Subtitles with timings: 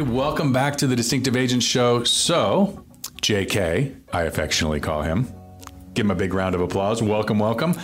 [0.00, 0.16] everybody.
[0.16, 2.04] Welcome back to the Distinctive Agent Show.
[2.04, 2.84] So,
[3.22, 5.28] JK, I affectionately call him.
[5.94, 7.02] Give him a big round of applause.
[7.02, 7.74] Welcome, welcome.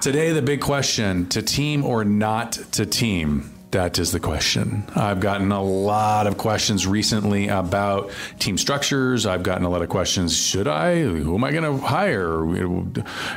[0.00, 3.52] Today, the big question to team or not to team?
[3.72, 4.84] That is the question.
[4.96, 9.26] I've gotten a lot of questions recently about team structures.
[9.26, 10.36] I've gotten a lot of questions.
[10.36, 11.02] Should I?
[11.02, 12.44] Who am I going to hire?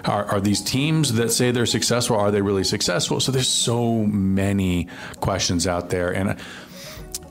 [0.05, 2.15] Are, are, these teams that say they're successful?
[2.15, 3.19] Are they really successful?
[3.19, 4.87] So there's so many
[5.19, 6.11] questions out there.
[6.11, 6.39] And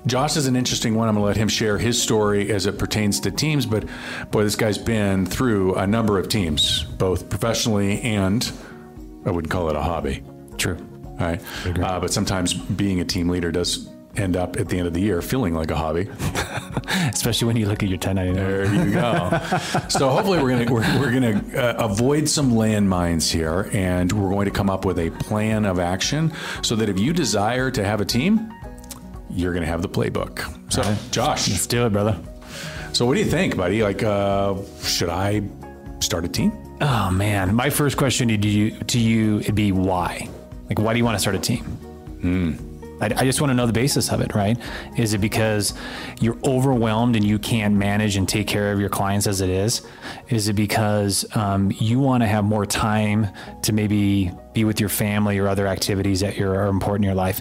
[0.06, 1.08] Josh is an interesting one.
[1.08, 3.66] I'm going to let him share his story as it pertains to teams.
[3.66, 3.84] But
[4.30, 8.50] boy, this guy's been through a number of teams, both professionally and
[9.24, 10.22] I wouldn't call it a hobby.
[10.58, 10.76] True
[11.22, 11.40] right?
[11.66, 15.00] Uh, but sometimes being a team leader does end up at the end of the
[15.00, 16.08] year feeling like a hobby.
[17.12, 18.34] Especially when you look at your 1099.
[18.34, 19.30] There you go.
[19.88, 24.30] so hopefully we're going to we're, we're to uh, avoid some landmines here and we're
[24.30, 26.32] going to come up with a plan of action
[26.62, 28.52] so that if you desire to have a team,
[29.32, 30.40] you're going to have the playbook.
[30.72, 30.98] So, right.
[31.10, 32.18] Josh, let's do it, brother.
[32.92, 33.82] So what do you think, buddy?
[33.82, 35.42] Like uh, should I
[36.00, 36.52] start a team?
[36.80, 40.28] Oh man, my first question to you to you would be why?
[40.68, 41.64] Like, why do you want to start a team?
[42.20, 42.71] Hmm.
[43.02, 44.56] I, I, just want to know the basis of it, right?
[44.96, 45.74] Is it because
[46.20, 49.82] you're overwhelmed and you can't manage and take care of your clients as it is?
[50.28, 53.26] Is it because um, you want to have more time
[53.62, 57.40] to maybe be with your family or other activities that are important in your life?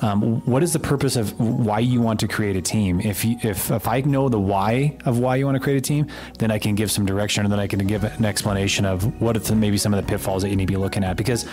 [0.00, 3.00] Um, what is the purpose of why you want to create a team?
[3.00, 5.82] If you, if if I know the why of why you want to create a
[5.82, 6.06] team,
[6.38, 9.36] then I can give some direction and then I can give an explanation of what
[9.36, 11.46] are maybe some of the pitfalls that you need to be looking at because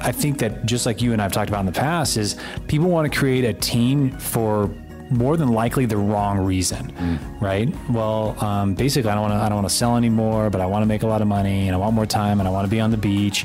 [0.00, 2.36] I think that just like you and I've talked about in the past, is
[2.68, 4.70] people want to create a team for
[5.10, 7.40] more than likely the wrong reason, mm.
[7.40, 7.68] right?
[7.90, 9.38] Well, um, basically, I don't want to.
[9.38, 11.66] I don't want to sell anymore, but I want to make a lot of money,
[11.66, 13.44] and I want more time, and I want to be on the beach,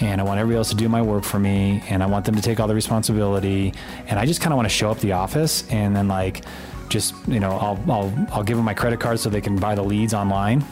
[0.00, 2.34] and I want everybody else to do my work for me, and I want them
[2.34, 3.72] to take all the responsibility,
[4.08, 6.44] and I just kind of want to show up the office, and then like,
[6.90, 9.74] just you know, I'll I'll I'll give them my credit card so they can buy
[9.74, 10.64] the leads online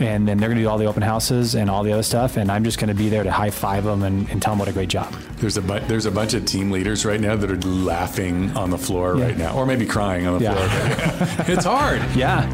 [0.00, 2.36] and then they're going to do all the open houses and all the other stuff,
[2.36, 4.58] and I'm just going to be there to high five them and, and, tell them
[4.58, 5.12] what a great job.
[5.36, 8.70] There's a bu- there's a bunch of team leaders right now that are laughing on
[8.70, 9.24] the floor yeah.
[9.26, 10.54] right now, or maybe crying on the yeah.
[10.54, 11.46] floor.
[11.54, 12.02] it's hard.
[12.14, 12.48] Yeah.